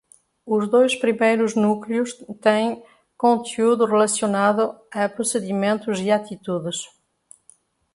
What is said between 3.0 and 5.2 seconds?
conteúdo relacionado a